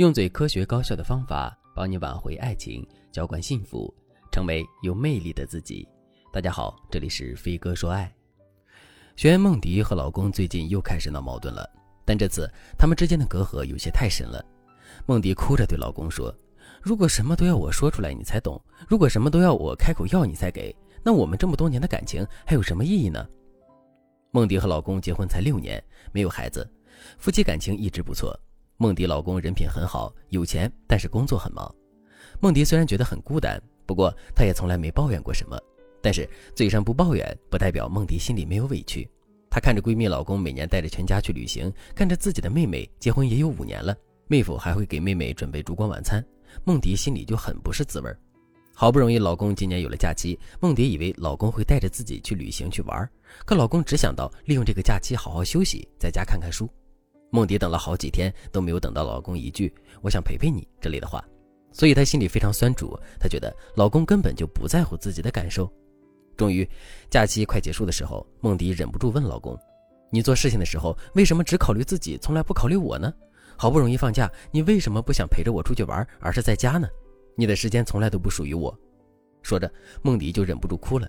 [0.00, 3.94] 用最科学高效的方法帮你挽回爱情，浇灌幸福，
[4.32, 5.86] 成为有魅力的自己。
[6.32, 8.10] 大家好，这里是飞哥说爱。
[9.14, 11.68] 学员梦迪和老公最近又开始闹矛盾了，
[12.02, 14.42] 但这次他们之间的隔阂有些太深了。
[15.04, 16.34] 梦迪哭着对老公说
[16.80, 18.58] ：“如果什么都要我说出来你才懂，
[18.88, 23.28] 如果什么都要我开口要你才给，那我们这么多年的感情还有什么意义呢？”
[24.32, 26.66] 梦迪和老公结婚才六年，没有孩子，
[27.18, 28.34] 夫妻感情一直不错。
[28.82, 31.70] 梦迪老公人品很好，有钱，但是工作很忙。
[32.40, 35.54] 梦迪虽然觉得很孤单，不过她也从来没抱怨过什么。
[36.00, 39.06] 但是嘴上不抱怨，不代表梦迪心里没有委屈。
[39.50, 43.94] 她看着闺蜜老公每年带着全家去旅行，看着自己的妹妹结婚也有五年了，
[44.28, 46.24] 妹夫还会给妹妹准备烛光晚餐，
[46.64, 48.10] 梦迪心里就很不是滋味。
[48.72, 53.06] 好不容易老公今年有了假期，梦迪以为老公会带着自己去旅行去玩，
[53.44, 56.66] 可老公只想到利用这个假期好好休息，在家看看书。
[57.30, 61.24] 梦迪等了好几天都没有等到老公一句“我想陪陪你”这类的话，
[61.72, 62.98] 所以她心里非常酸楚。
[63.18, 65.70] 她觉得老公根本就不在乎自己的感受。
[66.36, 66.68] 终于，
[67.08, 69.56] 假期快结束的时候，梦迪忍不住问老公
[70.10, 73.12] ：“你做事情的时候为什么只考虑自己，从来不考虑我呢？
[73.56, 76.88] 好不容易放假，你为什么不想陪着我出去玩，而是在家呢？
[77.36, 78.76] 你的时间从来都不属于我。”
[79.42, 79.70] 说着，
[80.02, 81.06] 梦迪就忍不住哭了。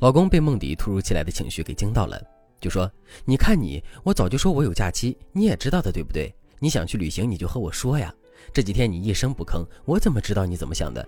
[0.00, 2.20] 老公被梦迪突如其来的情绪给惊到了。
[2.62, 2.90] 就说
[3.26, 6.32] ：“你看你，我早就说我有假期，你也知道的，对不对？
[6.60, 8.14] 你想去旅行，你就和我说呀。
[8.54, 11.06] 这几天你一声不吭，我怎么知道你怎么想的？”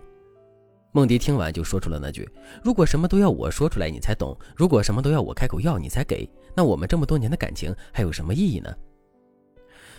[0.91, 2.29] 梦迪听完就说出了那句
[2.63, 8.75] ：“如果什么都要我说出来你才懂，如果什么都要我开口要你才给，那我们这么多年的感情还有什么意义呢？”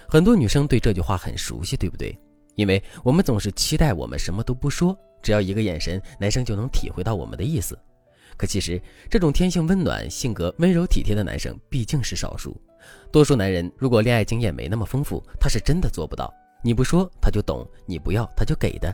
[0.09, 2.17] 很多女生对这句话很熟悉，对不对？
[2.55, 7.79] 因为我们总是期待我们什么都不说，只要一个眼神，男生就能体会到我们的意思。
[8.37, 12.59] 可其实，这种天性温暖、性格温柔体贴的男生毕竟是少数。
[13.11, 16.33] 多数男人如果恋爱经验没那么丰富，他是真的做不到。
[16.63, 18.93] 你不说他就懂，你不要他就给的。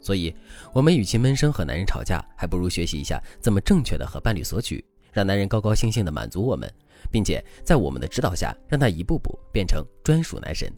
[0.00, 0.34] 所以，
[0.72, 6.70] 我们与其闷声和男人吵架，还不如学习一下怎么正确的和伴侣索取，让男人高高兴兴的满足我们，
[7.10, 10.70] 并且在我们的指导下，让他一步步变成专属男神。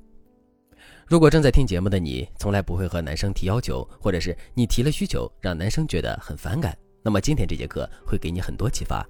[1.06, 6.76] 如果正在听节目的你，从来不会和男生提要求，或者是你提了需求让男生觉得很反感。
[7.06, 9.08] 那么今天这节课会给你很多启发，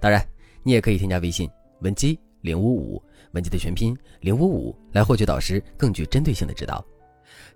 [0.00, 0.20] 当然
[0.64, 1.48] 你也可以添加微信
[1.82, 3.00] 文姬零五五，
[3.30, 6.84] 文姬的全拼零五五来获取导师更具针对性的指导。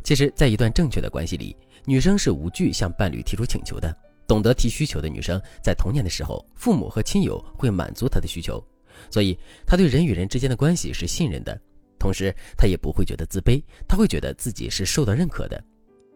[0.04, 3.92] 其实，在一段正确的关系里，女生是无惧向伴侣提出请求的。
[4.24, 8.64] 懂得提需求的女生，在童年的时候，父母和亲友会满足她的需求，
[9.10, 11.60] 所以她对人与人之间的关系是信任的，
[11.98, 15.60] 同时她也不会觉得自卑，她会觉得自己是受到认可的。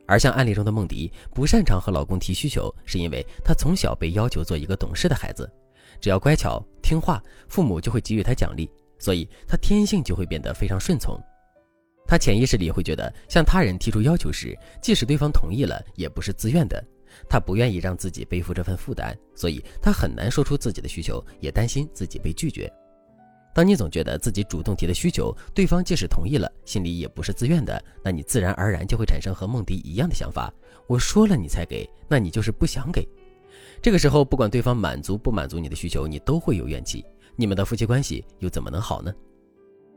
[0.07, 5.51] 而像案例中的梦迪，不擅长和老公提需求，是因为她从小被要求做一个懂事的孩子，
[6.01, 11.21] 只要乖巧听话，父母就会给予她奖励，所以她天性就会变得非常顺从。
[12.07, 16.83] 她潜意识里会觉得，向他人提出要求时，即使对方同意了，也不是自愿的，
[17.29, 22.73] 她不愿意让自己背负这份负担，所以她很难说出自己的需求，也担心自己被拒绝。
[23.57, 30.53] 当你总觉得自己主动提的需求，对方即使同意了，心里也不是自愿的，那你自然而然就会产生和梦迪一样的想法。
[30.87, 33.09] 我说了你才给，那你就是不想给。
[33.81, 37.03] 这个时候，不管对方满足不满足你的需求，你都会有怨气。
[37.35, 39.11] 你们的夫妻关系又怎么能好呢？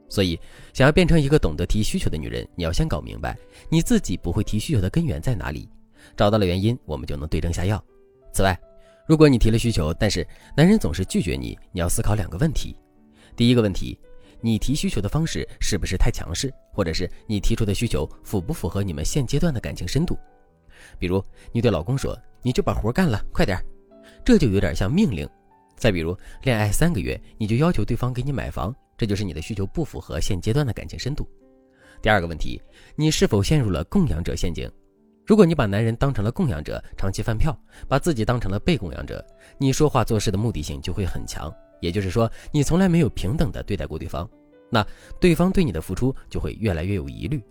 [0.08, 0.40] 所以，
[0.74, 3.38] 想要变成一个懂得提需求的女人，你要先搞明白
[3.68, 5.68] 你自己不会提需求的根源在哪里。
[6.16, 7.84] 找到了原因，我们就能对症下药。
[8.32, 8.58] 此外，
[9.06, 10.26] 如果你提了需求，但是
[10.56, 12.74] 男人总是拒绝你，你要思考两个问题。
[13.40, 13.98] 第一个问题，
[14.42, 20.20] 你提需求的方式是不是太强势，或者是你提出的需求符不符合你们现阶段的感情深度？
[21.00, 21.24] 比如
[21.54, 22.14] 你对老公说
[22.44, 23.58] ：“你就把活干了，快点。”
[24.26, 25.26] 这就有点像命令。
[25.78, 26.14] 再比如，
[26.44, 31.26] 恋爱三个月你就要求对方给你买房，这就是你的需求不符合现阶段的感情深度。
[32.02, 32.62] 第二个问题，
[32.98, 34.70] 你是否陷入了供养者陷阱？
[35.26, 37.58] 如果你把男人当成了供养者，长期饭票，
[37.88, 39.26] 把自己当成了被供养者，
[39.58, 41.50] 你说话做事的目的性就会很强。
[41.80, 44.30] 也就是说，你从来没有平等的对待过对方，
[44.70, 44.86] 那
[45.20, 47.42] 对方对你的付出就会越来越有疑虑。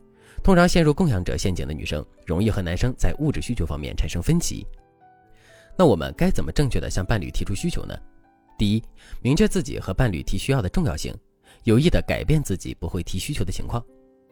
[0.42, 4.66] 通常陷入供养者陷阱的女生，容易和男生在物质需求方面产生分歧。
[5.76, 7.96] 那我们该怎么正确的向伴侣提出需求呢？
[8.56, 8.82] 第一，
[9.20, 11.14] 明确自己和伴侣提需要的重要性，
[11.64, 13.84] 有意的改变自己不会提需求的情况。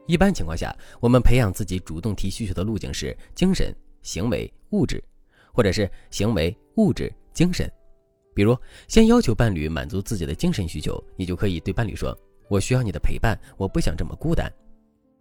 [0.06, 5.02] 一般情况下，我们培养自己主动提需求的路径是精神、行为、物质，
[5.52, 7.70] 或者是行为、物质、精神。
[8.36, 8.54] 比如，
[8.86, 12.14] 先要求伴侣满足自己的精神需求，你就可以对伴侣说
[12.50, 14.52] ：“我需要你的陪伴，我不想这么孤单。”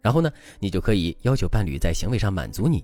[0.03, 0.29] 然后呢，
[0.59, 2.83] 你就可以要求伴侣在行为上满足你，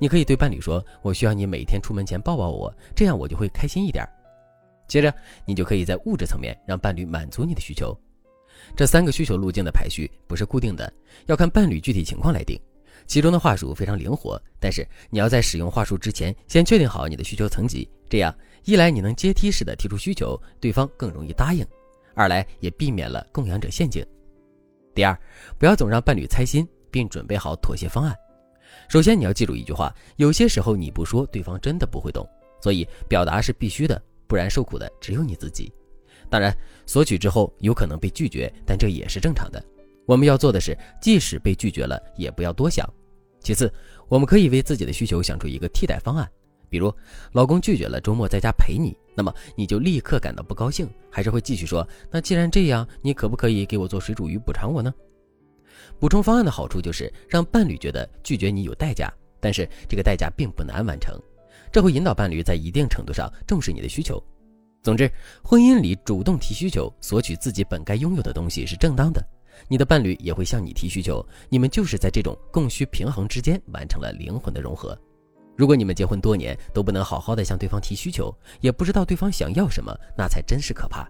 [0.00, 4.04] 你可以对伴侣说：“我需要你每天出门前抱抱我，这样我就会开心一点。”
[4.88, 5.14] 接着，
[5.46, 7.96] 你就可以在物质层面让伴侣满足你的需求。
[8.74, 10.92] 这三个需求路径的排序不是固定的，
[11.26, 12.60] 要看伴侣具体情况来定。
[13.08, 18.32] 其中的话术非常灵活，但是你要在使用话术之前，先确定好你的需求层级，这样
[18.64, 21.64] 一来你能阶梯式的提出需求，对方更容易答应；
[22.14, 24.04] 二来也避免了供养者陷阱。
[24.94, 25.18] 第二，
[25.58, 28.14] 不要总让伴侣猜心，并准备好妥协方案。
[28.90, 32.28] 首先，你要记住一句话：有些时候你不说，对方真的不会懂，
[32.60, 35.72] 所以表达是必须的，不然受苦的只有你自己。
[36.28, 36.54] 当然，
[36.84, 39.64] 索取之后有可能被拒绝，但这也是正常的。
[40.04, 42.86] 我们要做的是，即使被拒绝了，也不要多想。
[43.40, 43.72] 其次，
[44.08, 46.28] 我们可以为自己的需求想出一个替代方案，
[46.68, 46.92] 比如
[47.32, 54.92] 老公拒绝了周末在家陪你，那么你就立刻感到不高兴，还是会继续说：“那既然这样，你可不可以给我做水煮鱼补偿我呢？”
[55.98, 61.18] 补充方案的好处就是让伴侣觉得拒绝你有代价，但是这个代价并不难完成，
[61.72, 64.22] 这会引导伴侣在一定程度上重视你的需求。
[64.82, 65.10] 总之，
[65.42, 69.24] 婚姻里主动提需求、索取自己本该拥有的东西是正当的。
[69.66, 74.96] 你的伴侣也会向你提需求，你们就是在这种供需平衡之间完成了灵魂的融合。
[75.56, 81.08] 如果你们结婚多年都不能好好的向对方提需求，也不知道对方想要什么，那才真是可怕。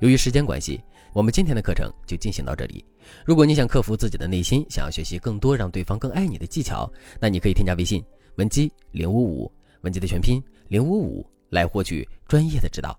[0.00, 0.82] 由于时间关系，
[1.12, 2.84] 我们今天的课程就进行到这里。
[3.24, 6.90] 如果你想克服自己的内心，想要学习更多让对方更爱你的技巧，
[7.20, 8.04] 那你可以添加微信
[8.34, 9.52] 文姬零五五，
[9.82, 12.98] 文姬的全拼零五五，来获取专业的指导。